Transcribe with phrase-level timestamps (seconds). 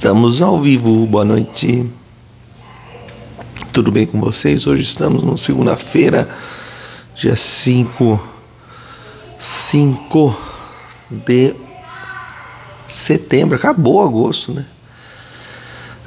[0.00, 1.86] Estamos ao vivo, boa noite.
[3.70, 4.66] Tudo bem com vocês?
[4.66, 6.26] Hoje estamos na segunda-feira,
[7.14, 8.18] dia 5,
[9.38, 10.36] 5
[11.10, 11.54] de
[12.88, 13.56] setembro.
[13.56, 14.64] Acabou agosto, né?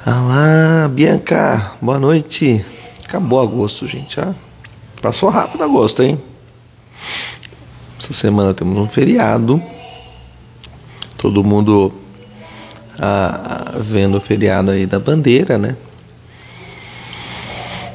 [0.04, 2.66] Olá, Bianca, boa noite.
[3.04, 4.18] Acabou agosto, gente.
[4.18, 4.34] Ah,
[5.00, 6.20] passou rápido agosto, hein?
[8.00, 9.62] Essa semana temos um feriado.
[11.16, 12.02] Todo mundo
[12.98, 15.76] ah, vendo o feriado aí da bandeira, né?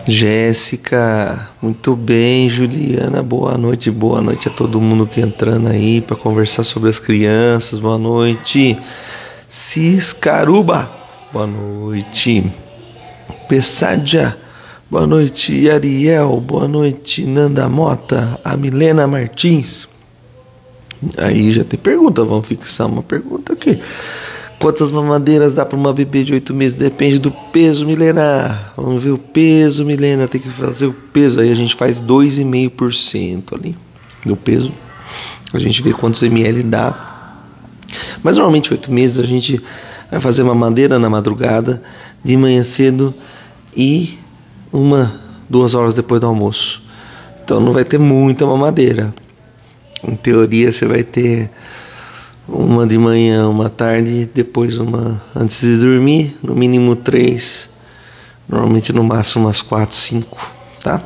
[0.07, 6.15] Jéssica, muito bem, Juliana, boa noite, boa noite a todo mundo que entrando aí para
[6.15, 8.77] conversar sobre as crianças, boa noite.
[9.47, 10.89] Ciscaruba,
[11.31, 12.51] boa noite.
[13.47, 14.35] Pessadja,
[14.89, 15.69] boa noite.
[15.69, 17.25] Ariel, boa noite.
[17.25, 19.87] Nanda Mota, a Milena Martins.
[21.17, 23.79] Aí já tem pergunta, vamos fixar uma pergunta aqui.
[24.59, 26.75] Quantas mamadeiras dá para uma bebê de oito meses?
[26.75, 28.73] Depende do peso milenar.
[28.75, 30.27] Vamos ver o peso milenar.
[30.27, 31.39] Tem que fazer o peso.
[31.39, 33.75] Aí a gente faz 2,5% ali
[34.25, 34.73] do peso.
[35.53, 37.35] A gente vê quantos ml dá.
[38.21, 39.61] Mas normalmente oito meses a gente
[40.11, 41.81] vai fazer uma madeira na madrugada,
[42.23, 43.13] de manhã cedo
[43.75, 44.19] e
[44.73, 46.81] uma, duas horas depois do almoço.
[47.43, 49.13] Então não vai ter muita mamadeira.
[50.05, 51.49] Em teoria você vai ter
[52.51, 57.69] uma de manhã, uma tarde, depois uma antes de dormir, no mínimo três,
[58.47, 60.49] normalmente no máximo umas quatro, cinco,
[60.81, 61.01] tá?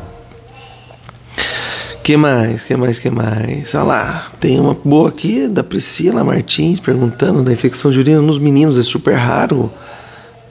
[2.04, 2.64] Que mais?
[2.64, 3.00] Que mais?
[3.00, 3.74] Que mais?
[3.76, 8.40] Olha lá, tem uma boa aqui da Priscila Martins perguntando da infecção de urina nos
[8.40, 9.72] meninos, é super raro.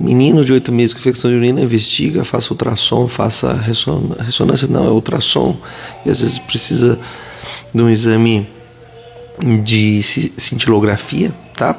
[0.00, 4.90] Menino de oito meses com infecção de urina, investiga, faça ultrassom, faça ressonância, não, é
[4.90, 5.56] ultrassom,
[6.04, 6.98] e às vezes precisa
[7.72, 8.48] de um exame
[9.38, 11.74] de cintilografia, tá?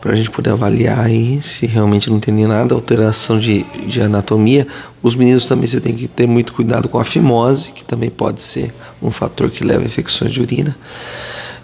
[0.00, 4.00] Para a gente poder avaliar aí se realmente não tem nem nada, alteração de, de
[4.00, 4.66] anatomia.
[5.02, 8.40] Os meninos também você tem que ter muito cuidado com a fimose, que também pode
[8.40, 8.72] ser
[9.02, 10.76] um fator que leva a infecções de urina.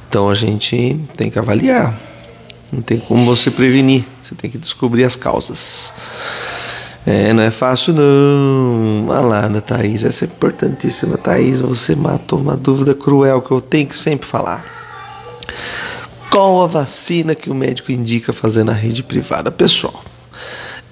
[0.09, 1.99] Então a gente tem que avaliar.
[2.73, 5.93] Não tem como você prevenir, você tem que descobrir as causas.
[7.07, 9.07] É, não é fácil não.
[9.09, 11.19] Olha lá, da Thaís, essa é importantíssima.
[11.19, 14.84] Thaís, você matou uma dúvida cruel que eu tenho que sempre falar.
[16.35, 19.53] Qual a vacina que o médico indica fazer na rede privada?
[19.53, 20.03] Pessoal,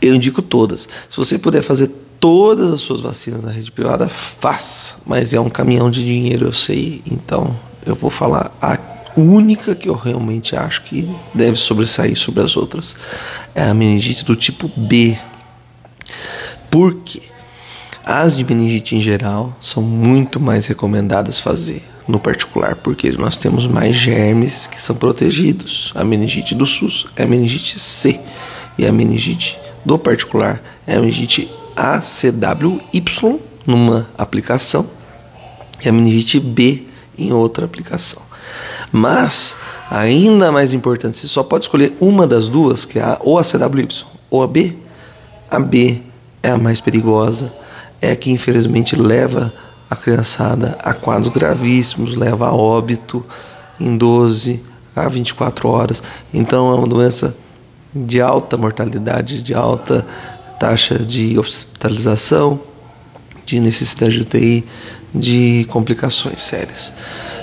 [0.00, 0.88] eu indico todas.
[1.10, 4.94] Se você puder fazer todas as suas vacinas na rede privada, faça.
[5.04, 7.02] Mas é um caminhão de dinheiro, eu sei.
[7.04, 8.78] Então, eu vou falar a
[9.16, 12.94] única que eu realmente acho que deve sobressair sobre as outras.
[13.52, 15.18] É a meningite do tipo B.
[16.70, 17.22] Por quê?
[18.04, 23.66] As de meningite em geral são muito mais recomendadas fazer no particular, porque nós temos
[23.66, 25.92] mais germes que são protegidos.
[25.94, 28.20] A meningite do SUS é a meningite C
[28.76, 34.88] e a meningite do particular é a meningite ACWY numa aplicação
[35.84, 36.84] e a meningite B
[37.18, 38.22] em outra aplicação.
[38.90, 39.56] Mas,
[39.90, 43.42] ainda mais importante, você só pode escolher uma das duas, que é a, ou a
[43.42, 44.76] CWY ou a B.
[45.50, 46.02] A B
[46.42, 47.52] é a mais perigosa,
[48.00, 49.52] é a que infelizmente leva
[49.92, 53.22] a criançada a quadros gravíssimos, leva a óbito
[53.78, 54.62] em 12
[54.96, 56.02] a 24 horas.
[56.32, 57.36] Então é uma doença
[57.94, 60.06] de alta mortalidade, de alta
[60.58, 62.58] taxa de hospitalização,
[63.44, 64.64] de necessidade de UTI,
[65.14, 66.90] de complicações sérias.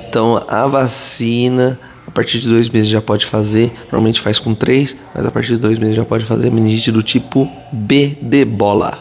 [0.07, 4.97] Então a vacina a partir de dois meses já pode fazer, normalmente faz com três,
[5.13, 8.97] mas a partir de dois meses já pode fazer meningite do tipo B de bola,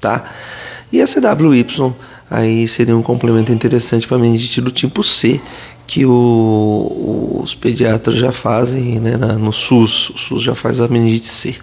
[0.00, 0.24] tá?
[0.90, 1.64] E a CWY
[2.32, 5.38] aí seria um complemento interessante para meningite do tipo C,
[5.86, 10.08] que o, os pediatras já fazem né, no SUS.
[10.08, 11.56] O SUS já faz a meningite C.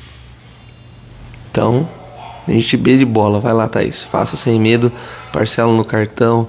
[1.49, 1.89] Então,
[2.47, 4.03] meningite B de bola, vai lá, Thaís.
[4.03, 4.91] Faça sem medo,
[5.33, 6.47] parcela no cartão,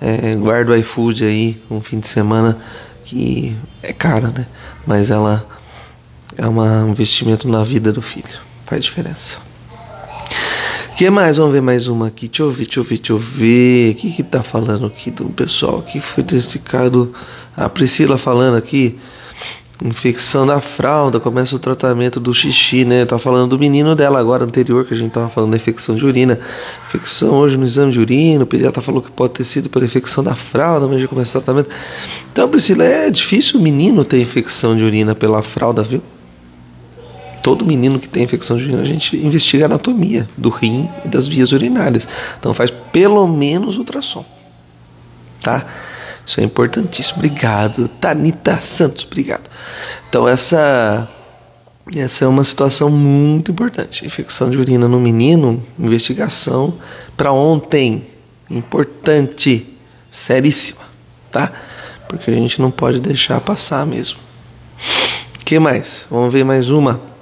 [0.00, 2.56] é, guarda o iFood aí um fim de semana
[3.04, 4.46] que é cara, né?
[4.86, 5.44] Mas ela
[6.38, 8.38] é um investimento na vida do filho.
[8.64, 9.45] Faz diferença
[10.96, 11.36] que mais?
[11.36, 12.26] Vamos ver mais uma aqui.
[12.26, 13.90] Deixa eu ver, deixa eu ver, deixa eu ver.
[13.90, 17.12] O que que tá falando aqui do pessoal que foi diagnosticado?
[17.54, 18.98] A Priscila falando aqui.
[19.84, 23.04] Infecção da fralda, começa o tratamento do xixi, né?
[23.04, 26.06] Tá falando do menino dela agora, anterior, que a gente tava falando da infecção de
[26.06, 26.40] urina.
[26.86, 30.24] Infecção hoje no exame de urina, o pediatra falou que pode ter sido pela infecção
[30.24, 31.68] da fralda, mas já começa o tratamento.
[32.32, 36.02] Então, Priscila, é difícil o menino ter infecção de urina pela fralda, viu?
[37.46, 41.08] Todo menino que tem infecção de urina, a gente investiga a anatomia do rim e
[41.08, 42.08] das vias urinárias.
[42.40, 44.24] Então faz pelo menos ultrassom.
[45.40, 45.64] Tá?
[46.26, 47.18] Isso é importantíssimo.
[47.18, 47.86] Obrigado.
[48.00, 49.48] Tanita Santos, obrigado.
[50.08, 51.08] Então essa
[51.94, 54.04] Essa é uma situação muito importante.
[54.04, 56.74] Infecção de urina no menino, investigação
[57.16, 58.08] para ontem.
[58.50, 59.72] Importante,
[60.10, 60.82] seríssima,
[61.30, 61.52] tá?
[62.08, 64.18] Porque a gente não pode deixar passar mesmo.
[65.44, 66.08] que mais?
[66.10, 67.14] Vamos ver mais uma.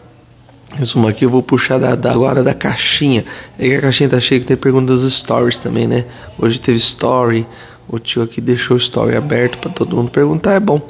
[0.94, 3.25] Uma aqui eu vou puxar da, da agora da caixinha.
[3.59, 6.05] É que a caixinha tá cheia que tem perguntas stories também, né?
[6.38, 7.47] Hoje teve story.
[7.88, 10.81] O tio aqui deixou o story aberto para todo mundo perguntar, é bom.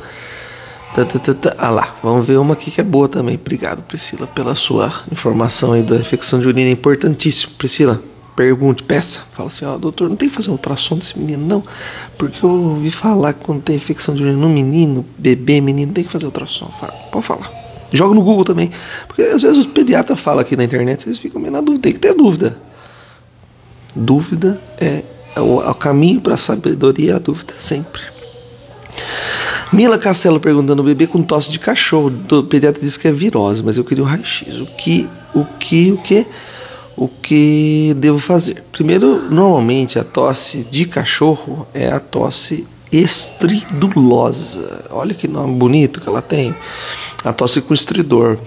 [0.95, 1.55] Tá, tá, tá, tá.
[1.59, 3.35] Ah lá, vamos ver uma aqui que é boa também.
[3.35, 6.69] Obrigado, Priscila, pela sua informação aí da infecção de urina.
[6.69, 7.55] É importantíssimo.
[7.59, 8.01] Priscila,
[8.37, 9.21] pergunte, peça.
[9.33, 11.63] Fala assim, ó, doutor, não tem que fazer um ultrassom desse menino, não.
[12.17, 16.05] Porque eu ouvi falar que quando tem infecção de urina no menino, bebê, menino, tem
[16.05, 16.69] que fazer ultrassom.
[16.81, 17.64] Fala, pode falar.
[17.95, 18.71] Joga no Google também.
[19.07, 21.83] Porque às vezes os pediatras falam aqui na internet, vocês ficam meio na dúvida.
[21.83, 22.57] Tem que ter dúvida.
[23.95, 25.05] Dúvida é
[25.41, 28.03] o, o caminho para a sabedoria é a dúvida, sempre.
[29.73, 32.13] Mila Castelo perguntando: o bebê com tosse de cachorro.
[32.31, 34.61] O pediatra disse que é virose, mas eu queria o raio-x.
[34.61, 36.27] O que, o que, o que,
[36.97, 38.63] o que devo fazer?
[38.71, 44.85] Primeiro, normalmente a tosse de cachorro é a tosse estridulosa.
[44.91, 46.55] Olha que nome bonito que ela tem.
[47.25, 48.39] A tosse com estridor.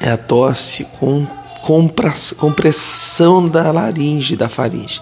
[0.00, 1.26] É a tosse com
[1.60, 5.00] compressão da laringe, da faringe.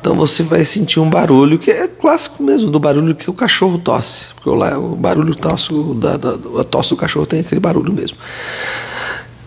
[0.00, 3.78] Então você vai sentir um barulho que é clássico mesmo do barulho que o cachorro
[3.78, 4.26] tosse.
[4.34, 8.16] Porque o, o barulho tosse, da, da, a tosse do cachorro tem aquele barulho mesmo.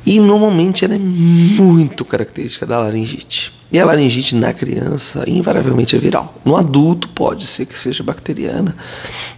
[0.06, 3.54] E normalmente ela é muito característica da laringite.
[3.72, 6.34] E a laringite na criança invariavelmente é viral.
[6.46, 8.76] No adulto pode ser que seja bacteriana.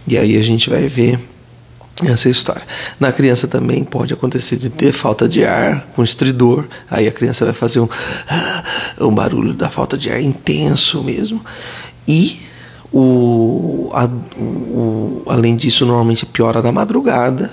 [0.06, 1.18] E aí a gente vai ver
[2.04, 2.62] essa é história.
[3.00, 7.44] Na criança também pode acontecer de ter falta de ar com estridor, aí a criança
[7.44, 7.88] vai fazer um,
[9.00, 11.42] um barulho da falta de ar intenso mesmo.
[12.06, 12.40] E
[12.92, 14.04] o, a,
[14.38, 17.50] o, além disso, normalmente piora na madrugada,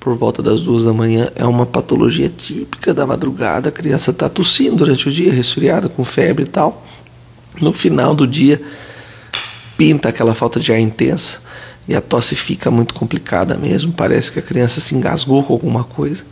[0.00, 3.68] por volta das duas da manhã, é uma patologia típica da madrugada.
[3.68, 6.84] A criança está tossindo durante o dia, resfriada, com febre e tal.
[7.60, 8.60] No final do dia,
[9.78, 11.46] pinta aquela falta de ar intensa
[11.88, 13.92] e a tosse fica muito complicada mesmo.
[13.92, 16.24] Parece que a criança se engasgou com alguma coisa.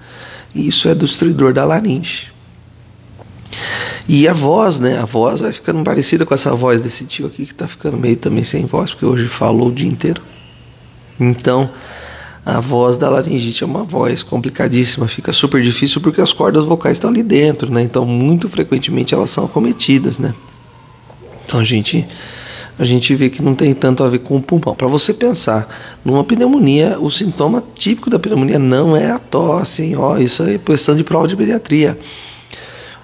[0.55, 2.33] E isso é do estridor da laringe.
[4.09, 4.99] E a voz, né?
[4.99, 8.17] A voz vai ficando parecida com essa voz desse tio aqui que está ficando meio
[8.17, 10.21] também sem voz, porque hoje falou o dia inteiro.
[11.19, 11.71] Então,
[12.45, 16.97] a voz da laringite é uma voz complicadíssima, fica super difícil porque as cordas vocais
[16.97, 17.81] estão ali dentro, né?
[17.81, 20.35] Então, muito frequentemente elas são acometidas, né?
[21.47, 22.07] Então, a gente
[22.79, 24.75] a gente vê que não tem tanto a ver com o pulmão.
[24.75, 25.69] Para você pensar,
[26.05, 29.97] numa pneumonia, o sintoma típico da pneumonia não é a tosse, hein?
[29.97, 31.99] Ó, isso é questão de prova de pediatria.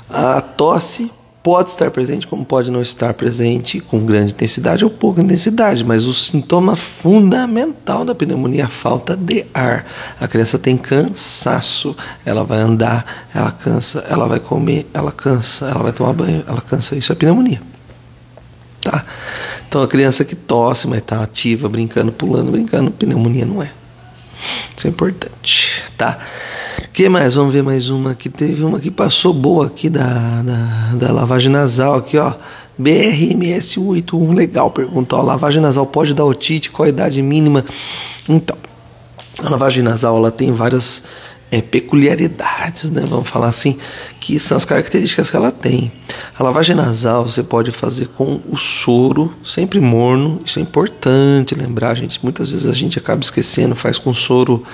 [0.08, 1.10] A tosse
[1.42, 6.04] pode estar presente, como pode não estar presente com grande intensidade ou pouca intensidade, mas
[6.04, 9.86] o sintoma fundamental da pneumonia é a falta de ar.
[10.20, 11.96] A criança tem cansaço,
[12.26, 16.60] ela vai andar, ela cansa, ela vai comer, ela cansa, ela vai tomar banho, ela
[16.60, 16.96] cansa.
[16.96, 17.62] Isso é pneumonia.
[18.82, 19.04] Tá?
[19.70, 23.70] Então a criança que tosse, mas está ativa, brincando, pulando, brincando, pneumonia não é.
[24.76, 26.18] Isso é importante, tá?
[26.92, 27.34] que mais?
[27.34, 31.52] Vamos ver mais uma que teve uma que passou boa aqui da, da, da lavagem
[31.52, 32.34] nasal aqui, ó.
[32.82, 35.22] BRMS81, legal, perguntou.
[35.22, 36.68] lavagem nasal pode dar otite?
[36.68, 37.64] Qual a idade mínima?
[38.28, 38.56] Então,
[39.38, 41.04] a lavagem nasal ela tem várias
[41.50, 43.02] é, peculiaridades, né?
[43.06, 43.76] vamos falar assim,
[44.20, 45.90] que são as características que ela tem.
[46.38, 51.94] A lavagem nasal você pode fazer com o soro, sempre morno, isso é importante lembrar,
[51.96, 52.20] gente.
[52.22, 54.64] Muitas vezes a gente acaba esquecendo, faz com soro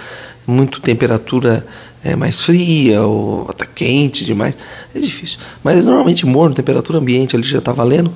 [0.47, 1.67] muito temperatura
[2.05, 4.57] é, mais fria ou até quente demais,
[4.95, 5.39] é difícil.
[5.65, 8.13] Mas normalmente morno, temperatura ambiente ali já está valendo.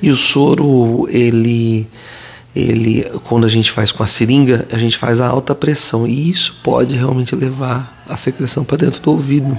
[0.00, 1.88] E o soro, ele
[2.54, 6.30] ele quando a gente faz com a seringa, a gente faz a alta pressão e
[6.30, 9.58] isso pode realmente levar a secreção para dentro do ouvido.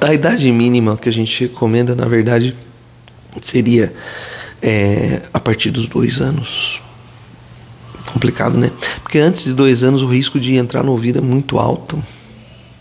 [0.00, 2.56] A idade mínima que a gente recomenda, na verdade,
[3.40, 3.92] seria
[4.60, 6.82] é, a partir dos dois anos.
[8.12, 8.70] Complicado, né?
[9.02, 12.02] Porque antes de dois anos o risco de entrar no ouvido é muito alto.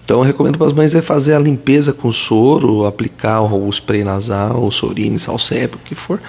[0.04, 4.04] Então eu recomendo para as mães é fazer a limpeza com soro, aplicar o spray
[4.04, 6.20] nasal, o sorine, salsep, o que for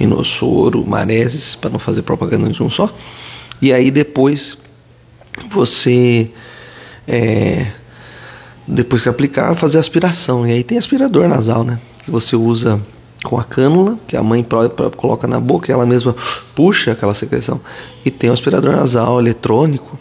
[0.00, 2.92] rinossoro, mareses, para não fazer propaganda de um só.
[3.60, 4.56] E aí depois
[5.50, 6.30] você,
[7.06, 7.66] é,
[8.66, 10.46] depois que aplicar, fazer aspiração.
[10.46, 11.78] E aí tem aspirador nasal, né?
[12.02, 12.80] Que você usa
[13.22, 14.44] com a cânula, que a mãe
[14.96, 16.16] coloca na boca e ela mesma
[16.54, 17.60] puxa aquela secreção.
[18.02, 19.98] E tem o aspirador nasal eletrônico.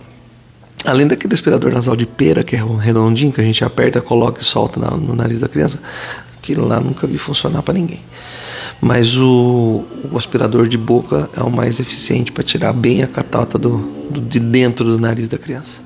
[0.85, 4.45] Além daquele aspirador nasal de pera, que é redondinho, que a gente aperta, coloca e
[4.45, 5.77] solta no nariz da criança,
[6.37, 7.99] aquilo lá nunca vi funcionar para ninguém
[8.81, 13.57] mas o, o, aspirador de boca é o mais eficiente para tirar bem a catata
[13.57, 13.77] do,
[14.09, 15.81] do, de dentro do nariz da criança.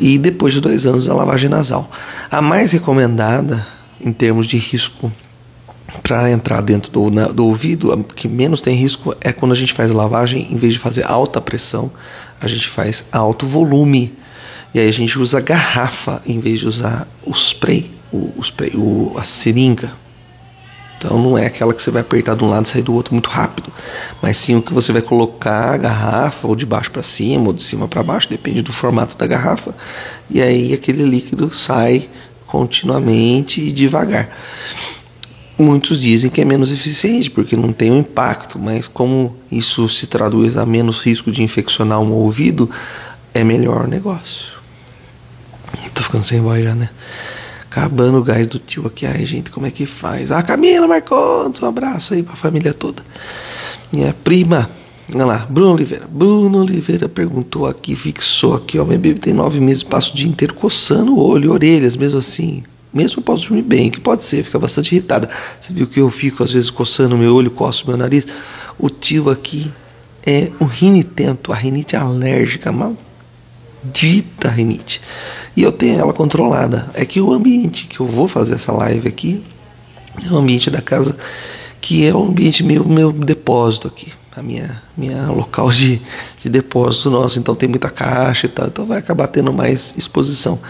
[0.00, 1.90] e depois de dois anos a lavagem nasal.
[2.30, 3.66] A mais recomendada
[4.00, 5.10] em termos de risco
[6.02, 9.54] para entrar dentro do, na, do ouvido, a que menos tem risco é quando a
[9.54, 11.90] gente faz lavagem, em vez de fazer alta pressão,
[12.40, 14.12] a gente faz alto volume.
[14.74, 18.72] E aí a gente usa garrafa em vez de usar o spray, o, o spray,
[18.74, 19.90] o, a seringa.
[20.98, 23.14] Então não é aquela que você vai apertar de um lado e sair do outro
[23.14, 23.72] muito rápido,
[24.20, 27.52] mas sim o que você vai colocar a garrafa ou de baixo para cima ou
[27.52, 29.74] de cima para baixo, depende do formato da garrafa.
[30.28, 32.08] E aí aquele líquido sai
[32.46, 34.28] continuamente e devagar.
[35.56, 40.06] Muitos dizem que é menos eficiente porque não tem um impacto, mas como isso se
[40.06, 42.68] traduz a menos risco de infeccionar um ouvido,
[43.32, 44.58] é melhor o negócio.
[45.94, 46.88] Tô ficando sem voz já, né?
[47.70, 49.04] Acabando o gás do tio aqui.
[49.04, 50.32] Ai, gente, como é que faz?
[50.32, 53.02] Ah, Camila Marcondes, um abraço aí pra família toda.
[53.92, 54.70] Minha prima,
[55.12, 56.06] olha lá, Bruno Oliveira.
[56.10, 58.84] Bruno Oliveira perguntou aqui, fixou aqui, ó.
[58.84, 62.64] Minha bebê tem nove meses, passo o dia inteiro coçando o olho, orelhas, mesmo assim.
[62.92, 65.28] Mesmo posso dormir bem, que pode ser, fica bastante irritada.
[65.60, 68.26] Você viu que eu fico às vezes coçando meu olho, coço meu nariz?
[68.78, 69.70] O tio aqui
[70.24, 75.02] é um rinitento, a rinite alérgica, maldita rinite.
[75.58, 76.88] E eu tenho ela controlada.
[76.94, 79.42] É que o ambiente que eu vou fazer essa live aqui
[80.24, 81.18] é o ambiente da casa
[81.80, 84.12] que é o ambiente meu, meu depósito aqui.
[84.36, 86.00] A minha, minha local de,
[86.38, 87.40] de depósito nosso.
[87.40, 88.68] Então tem muita caixa e tal.
[88.68, 90.60] Então vai acabar tendo mais exposição.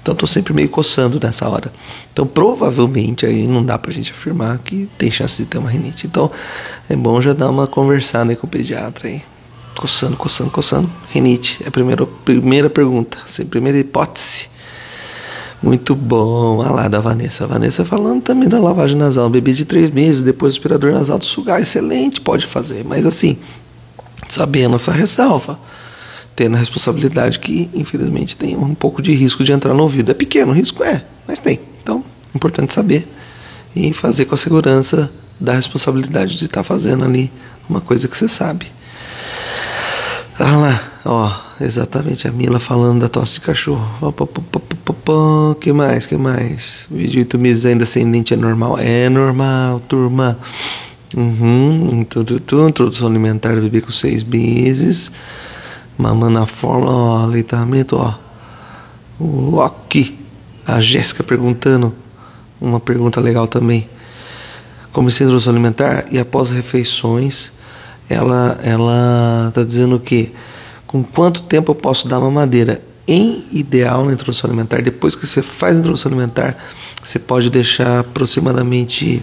[0.00, 1.70] Então estou sempre meio coçando nessa hora.
[2.10, 6.06] Então provavelmente aí não dá pra gente afirmar que tem chance de ter uma rinite.
[6.06, 6.30] Então
[6.88, 9.22] é bom já dar uma conversada com o pediatra aí.
[9.78, 10.90] Coçando, coçando, coçando.
[11.08, 14.48] Renite é a primeira, primeira pergunta, assim, primeira hipótese.
[15.62, 16.56] Muito bom.
[16.58, 17.44] Olha lá da Vanessa.
[17.44, 19.30] A Vanessa falando também da lavagem nasal.
[19.30, 21.62] Bebê de três meses, depois do aspirador nasal do sugar.
[21.62, 22.84] Excelente, pode fazer.
[22.84, 23.38] Mas assim,
[24.28, 25.56] sabendo essa ressalva,
[26.34, 30.10] tendo a responsabilidade que, infelizmente, tem um pouco de risco de entrar no ouvido.
[30.10, 30.82] É pequeno o risco?
[30.82, 31.60] É, mas tem.
[31.80, 32.02] Então,
[32.34, 33.06] é importante saber
[33.76, 35.08] e fazer com a segurança
[35.38, 37.30] da responsabilidade de estar tá fazendo ali
[37.70, 38.76] uma coisa que você sabe.
[40.40, 44.14] Ah lá, ó, exatamente a Mila falando da tosse de cachorro.
[45.60, 46.86] que mais, que mais?
[46.88, 48.78] Vídeo 8 meses ainda sem dente é normal?
[48.78, 50.38] É normal, turma.
[51.16, 52.06] Uhum,
[52.68, 55.10] introdução alimentar do bebê com 6 meses.
[55.98, 58.14] Mamando na fórmula, ó, leitamento, ó.
[59.18, 60.20] O aqui.
[60.64, 61.92] A Jéssica perguntando
[62.60, 63.88] uma pergunta legal também.
[64.92, 67.50] Comecei a introdução alimentar e após refeições
[68.08, 70.32] ela ela está dizendo que
[70.86, 72.82] com quanto tempo eu posso dar mamadeira?
[73.06, 76.56] Em ideal na introdução alimentar, depois que você faz a introdução alimentar,
[77.02, 79.22] você pode deixar aproximadamente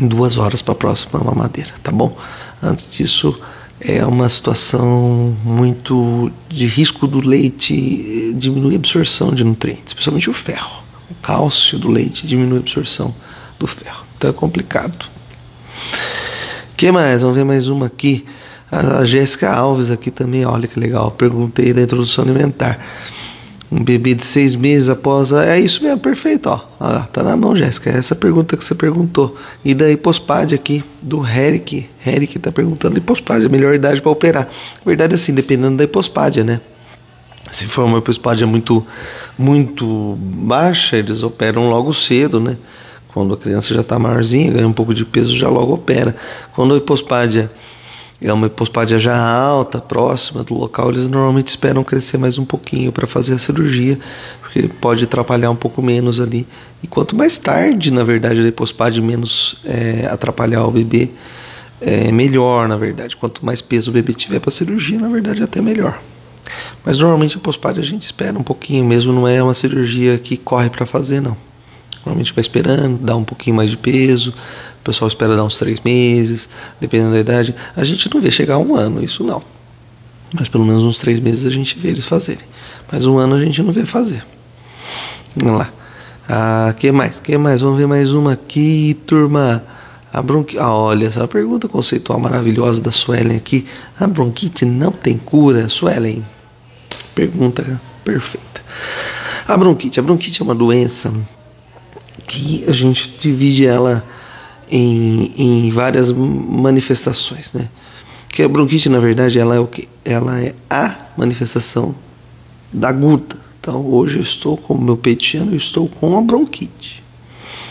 [0.00, 2.16] duas horas para a próxima mamadeira, tá bom?
[2.62, 3.38] Antes disso,
[3.80, 10.32] é uma situação muito de risco do leite diminuir a absorção de nutrientes, principalmente o
[10.32, 10.82] ferro.
[11.10, 13.14] O cálcio do leite diminui a absorção
[13.58, 14.04] do ferro.
[14.16, 15.13] Então é complicado
[16.76, 17.20] que mais?
[17.20, 18.24] Vamos ver mais uma aqui.
[18.70, 21.10] A Jéssica Alves aqui também, olha que legal.
[21.10, 22.80] Perguntei da introdução alimentar.
[23.70, 25.32] Um bebê de seis meses após.
[25.32, 25.44] A...
[25.46, 26.48] É isso mesmo, perfeito.
[26.48, 26.60] Ó.
[26.80, 27.90] Olha tá na mão, Jéssica.
[27.90, 29.36] É essa pergunta que você perguntou.
[29.64, 31.88] E da hipospade aqui, do Eric.
[32.06, 34.44] Eric tá perguntando hipospade, a melhor idade para operar.
[34.44, 36.60] Na verdade, assim, dependendo da hipospádia, né?
[37.50, 38.84] Se for uma hipospádia muito,
[39.38, 42.56] muito baixa, eles operam logo cedo, né?
[43.14, 46.16] Quando a criança já está maiorzinha, ganha um pouco de peso, já logo opera.
[46.52, 47.48] Quando a hipospádia
[48.20, 52.90] é uma hipospádia já alta, próxima do local, eles normalmente esperam crescer mais um pouquinho
[52.90, 54.00] para fazer a cirurgia,
[54.40, 56.44] porque pode atrapalhar um pouco menos ali.
[56.82, 61.10] E quanto mais tarde, na verdade, a hipospádia menos é, atrapalhar o bebê,
[61.80, 63.14] é melhor, na verdade.
[63.16, 66.00] Quanto mais peso o bebê tiver para cirurgia, na verdade, até melhor.
[66.84, 70.36] Mas normalmente a hipospádia a gente espera um pouquinho, mesmo não é uma cirurgia que
[70.36, 71.36] corre para fazer, não.
[72.04, 75.80] Normalmente vai esperando, dá um pouquinho mais de peso, o pessoal espera dar uns três
[75.80, 76.48] meses,
[76.80, 77.54] dependendo da idade.
[77.74, 79.42] A gente não vê chegar um ano, isso não.
[80.38, 82.44] Mas pelo menos uns três meses a gente vê eles fazerem.
[82.90, 84.24] Mas um ano a gente não vê fazer.
[85.36, 85.70] Vamos lá.
[86.28, 87.20] Ah, que mais?
[87.20, 87.60] Que mais?
[87.60, 89.62] Vamos ver mais uma aqui, turma.
[90.12, 90.58] A bronquite.
[90.58, 93.66] Ah, olha, essa pergunta conceitual maravilhosa da Suelen aqui.
[93.98, 96.24] A bronquite não tem cura, Suelen?
[97.14, 98.62] Pergunta perfeita.
[99.46, 99.98] A bronquite.
[99.98, 101.12] A bronquite é uma doença
[102.26, 104.04] que a gente divide ela
[104.70, 107.68] em, em várias manifestações, né?
[108.28, 109.88] Que a bronquite, na verdade, ela é o que?
[110.04, 111.94] Ela é a manifestação
[112.72, 113.36] da aguda.
[113.60, 117.02] Então, hoje eu estou com o meu peitiano, eu estou com a bronquite.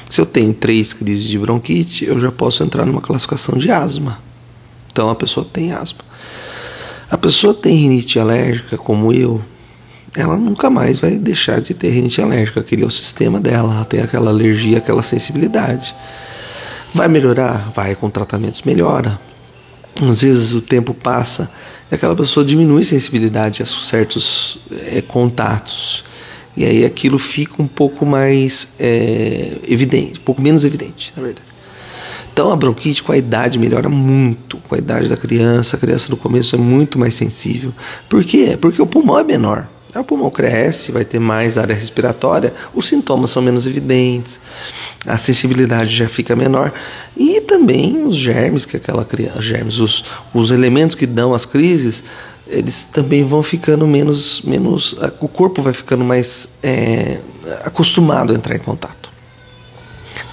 [0.09, 4.19] Se eu tenho três crises de bronquite, eu já posso entrar numa classificação de asma.
[4.91, 5.99] Então, a pessoa tem asma.
[7.09, 9.41] A pessoa tem rinite alérgica, como eu,
[10.15, 12.59] ela nunca mais vai deixar de ter rinite alérgica.
[12.59, 15.95] Aquele é o sistema dela, ela tem aquela alergia, aquela sensibilidade.
[16.93, 17.71] Vai melhorar?
[17.75, 19.19] Vai, com tratamentos melhora.
[20.01, 21.49] Às vezes o tempo passa
[21.91, 26.03] e aquela pessoa diminui sensibilidade a certos é, contatos.
[26.55, 31.47] E aí aquilo fica um pouco mais é, evidente, um pouco menos evidente, na verdade.
[32.31, 36.09] Então a bronquite com a idade melhora muito, com a idade da criança, a criança
[36.09, 37.71] no começo é muito mais sensível.
[38.09, 38.57] Por quê?
[38.59, 39.67] Porque o pulmão é menor.
[39.95, 44.39] O pulmão cresce, vai ter mais área respiratória, os sintomas são menos evidentes,
[45.05, 46.73] a sensibilidade já fica menor
[47.15, 52.03] e também os germes que aquela criança, germes, os, os elementos que dão as crises,
[52.47, 57.19] eles também vão ficando menos, menos, o corpo vai ficando mais é,
[57.63, 59.11] acostumado a entrar em contato.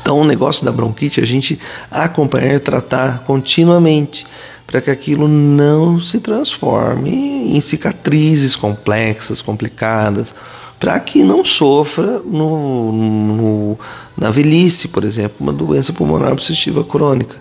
[0.03, 1.59] Então, o negócio da bronquite é a gente
[1.91, 4.27] acompanhar e tratar continuamente
[4.71, 7.11] para que aquilo não se transforme
[7.57, 10.33] em cicatrizes complexas, complicadas,
[10.79, 13.79] para que não sofra no, no,
[14.17, 17.37] na velhice, por exemplo, uma doença pulmonar obstrutiva crônica,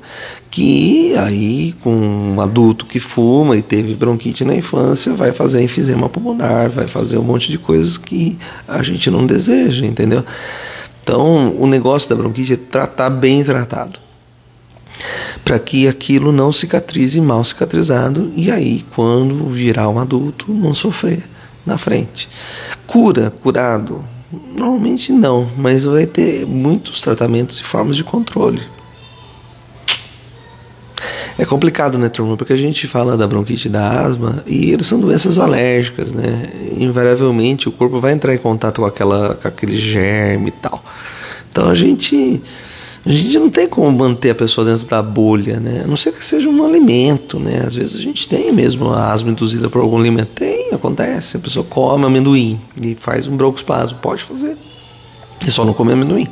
[0.50, 6.10] que aí com um adulto que fuma e teve bronquite na infância vai fazer enfisema
[6.10, 10.26] pulmonar, vai fazer um monte de coisas que a gente não deseja, entendeu?
[11.04, 14.09] Então, o negócio da bronquite é tratar bem tratado
[15.50, 21.24] para que aquilo não cicatrize mal cicatrizado e aí quando virar um adulto não sofrer
[21.66, 22.30] na frente.
[22.86, 24.06] Cura, curado,
[24.56, 28.62] normalmente não, mas vai ter muitos tratamentos e formas de controle.
[31.36, 32.38] É complicado, né, turma?
[32.38, 36.48] Porque a gente fala da bronquite e da asma e eles são doenças alérgicas, né?
[36.78, 40.84] Invariavelmente o corpo vai entrar em contato com, aquela, com aquele germe e tal.
[41.50, 42.40] Então a gente
[43.06, 45.82] a gente não tem como manter a pessoa dentro da bolha, né?
[45.86, 47.64] A não ser que seja um alimento, né?
[47.66, 50.30] Às vezes a gente tem mesmo a asma induzida por algum alimento.
[50.36, 51.38] Tem, acontece.
[51.38, 54.00] A pessoa come amendoim e faz um broncoespasmo.
[54.00, 54.58] Pode fazer.
[55.48, 56.28] E só não come amendoim.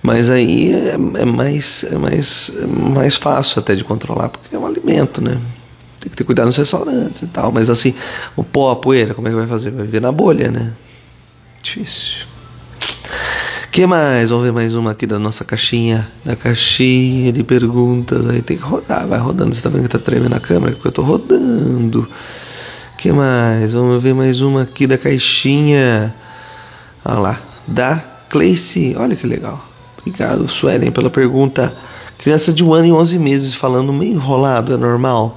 [0.00, 4.58] Mas aí é, é, mais, é mais, é mais fácil até de controlar, porque é
[4.58, 5.38] um alimento, né?
[5.98, 7.50] Tem que ter cuidado nos restaurantes e tal.
[7.50, 7.94] Mas assim,
[8.36, 9.70] o pó, a poeira, como é que vai fazer?
[9.70, 10.72] Vai viver na bolha, né?
[11.62, 12.33] Difícil
[13.74, 14.30] que mais?
[14.30, 16.08] Vamos ver mais uma aqui da nossa caixinha.
[16.24, 18.24] Da caixinha de perguntas.
[18.30, 19.52] Aí tem que rodar, vai rodando.
[19.52, 20.70] Você tá vendo que tá tremendo a câmera?
[20.70, 22.08] Porque eu tô rodando.
[22.96, 23.72] que mais?
[23.72, 26.14] Vamos ver mais uma aqui da caixinha.
[27.04, 27.40] Olha lá.
[27.66, 27.96] Da
[28.30, 28.94] Cleice.
[28.96, 29.60] Olha que legal.
[29.98, 31.74] Obrigado, Suelen, pela pergunta.
[32.18, 35.36] Criança de um ano e onze meses falando meio enrolado, é normal?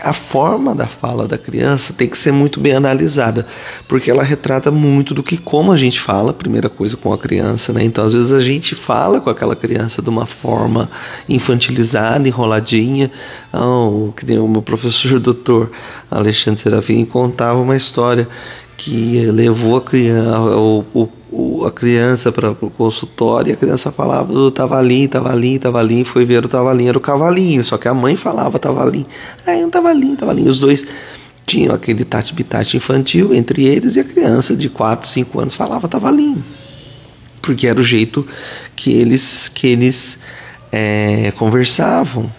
[0.00, 3.46] A forma da fala da criança tem que ser muito bem analisada,
[3.88, 7.72] porque ela retrata muito do que como a gente fala, primeira coisa com a criança,
[7.72, 7.82] né?
[7.82, 10.88] Então, às vezes a gente fala com aquela criança de uma forma
[11.28, 13.10] infantilizada, enroladinha.
[13.52, 15.70] Oh, que o meu professor doutor
[16.10, 18.28] Alexandre Serafim contava uma história
[18.78, 21.08] que levou a criança, o, o
[21.66, 26.44] a criança para o consultório e a criança falava do Tavalim, Tavalim, Tavalim, foi ver
[26.44, 29.04] o Tavalim, era o cavalinho, só que a mãe falava Tavalim,
[29.44, 30.86] aí um Tavalim, Tavalim, os dois
[31.44, 36.42] tinham aquele tati-bitate infantil entre eles e a criança de 4, 5 anos falava Tavalim,
[37.42, 38.26] porque era o jeito
[38.76, 40.20] que eles, que eles
[40.70, 42.30] é, conversavam.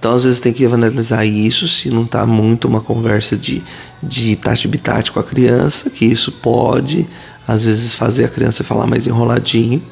[0.00, 3.62] Então, às vezes, tem que analisar isso, se não está muito uma conversa de,
[4.02, 7.06] de tati-bitate com a criança, que isso pode
[7.46, 9.82] às vezes fazer a criança falar mais enroladinho.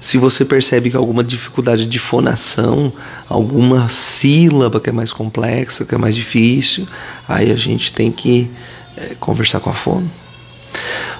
[0.00, 2.90] Se você percebe que alguma dificuldade de fonação,
[3.28, 6.88] alguma sílaba que é mais complexa, que é mais difícil,
[7.28, 8.50] aí a gente tem que
[8.96, 10.10] é, conversar com a fono.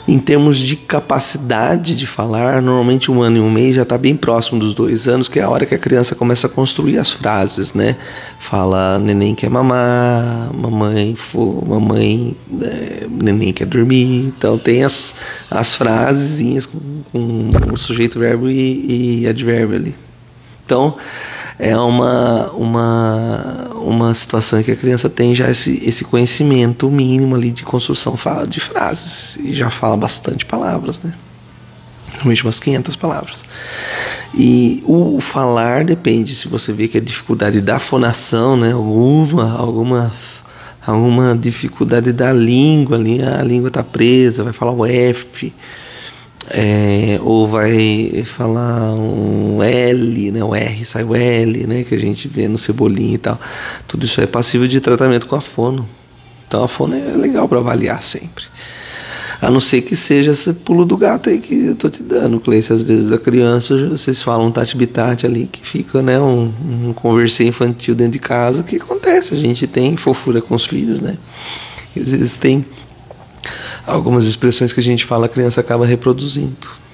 [0.07, 4.15] Em termos de capacidade de falar, normalmente um ano e um mês já está bem
[4.15, 7.11] próximo dos dois anos, que é a hora que a criança começa a construir as
[7.11, 7.97] frases, né?
[8.39, 14.27] Fala, neném quer mamar, mamãe, for, mamãe, é, neném quer dormir.
[14.37, 15.15] Então tem as,
[15.51, 19.95] as frases com, com o sujeito, verbo e, e advérbio ali.
[20.67, 20.97] Então,
[21.59, 27.35] é uma, uma, uma situação em que a criança tem já esse, esse conhecimento mínimo
[27.35, 31.15] ali de construção de frases e já fala bastante palavras, né?
[32.15, 33.43] Normalmente umas 500 palavras.
[34.35, 38.73] E o falar depende, se você vê que é dificuldade da fonação, né?
[38.73, 40.13] Alguma, alguma,
[40.85, 45.53] alguma dificuldade da língua ali, a língua está presa, vai falar o F
[46.51, 51.99] é, ou vai falar um L, né, o R sai o L, né, que a
[51.99, 53.41] gente vê no cebolinha e tal.
[53.89, 55.89] Tudo isso é passível de tratamento com a fono.
[56.47, 58.45] Então a fono é legal para avaliar sempre.
[59.41, 62.41] A não ser que seja esse pulo do gato aí que eu tô te dando,
[62.41, 62.73] Cleice.
[62.73, 66.95] Às vezes a criança, vocês falam um tati-bitate ali que fica, né, um, um
[67.41, 71.17] infantil dentro de casa, que acontece, a gente tem fofura com os filhos, né?
[71.95, 72.65] Eles têm
[73.87, 76.85] algumas expressões que a gente fala, a criança acaba reproduzindo.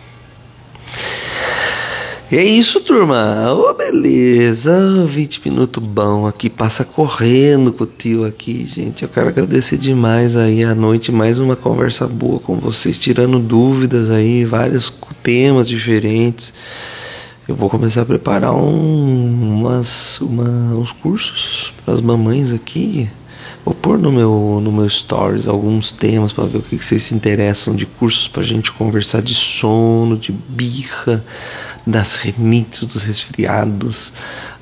[2.31, 3.53] E é isso, turma.
[3.53, 5.05] Oh, beleza.
[5.05, 6.49] 20 minutos bom aqui.
[6.49, 9.03] Passa correndo com o tio aqui, gente.
[9.03, 11.11] Eu quero agradecer demais aí a noite.
[11.11, 14.89] Mais uma conversa boa com vocês, tirando dúvidas aí, vários
[15.25, 16.53] temas diferentes.
[17.49, 23.11] Eu vou começar a preparar um, umas, uma, uns cursos para as mamães aqui.
[23.65, 27.03] Vou pôr no meu, no meu stories alguns temas para ver o que, que vocês
[27.03, 31.23] se interessam de cursos para a gente conversar de sono, de birra,
[31.87, 34.13] das renites, dos resfriados,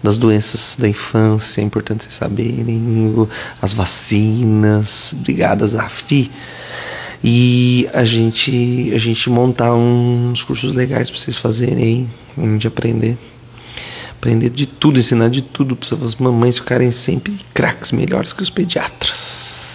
[0.02, 3.28] das doenças da infância, é importante vocês saberem,
[3.62, 6.30] as vacinas, brigadas AFI.
[7.22, 13.16] E a gente, a gente montar uns cursos legais para vocês fazerem, a aprender
[14.18, 18.50] aprender de tudo, ensinar de tudo para as mamães ficarem sempre craques melhores que os
[18.50, 19.68] pediatras.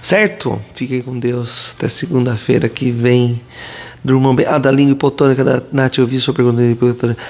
[0.00, 0.60] Certo?
[0.74, 1.74] Fiquem com Deus.
[1.76, 3.40] Até segunda-feira que vem.
[4.02, 4.46] Durmam bem.
[4.46, 7.20] Ah, da língua hipotônica da Nath, eu vi sua pergunta língua hipotônica.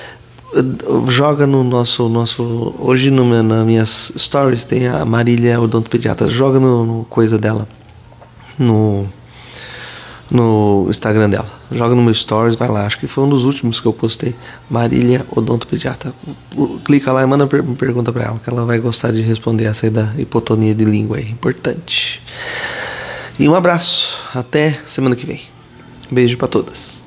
[1.08, 2.08] Joga no nosso.
[2.08, 6.28] nosso hoje no, nas minhas stories tem a Marília Odontopediatra.
[6.28, 7.66] Joga no, no coisa dela.
[8.56, 9.08] No
[10.30, 11.48] no Instagram dela.
[11.70, 12.86] Joga no meu stories, vai lá.
[12.86, 14.34] Acho que foi um dos últimos que eu postei.
[14.68, 16.12] Marília Odontopediatra.
[16.84, 19.86] Clica lá e manda uma pergunta para ela, que ela vai gostar de responder essa
[19.86, 21.30] aí da hipotonia de língua aí.
[21.30, 22.22] Importante.
[23.38, 24.18] E um abraço.
[24.34, 25.40] Até semana que vem.
[26.10, 26.97] Beijo para todas.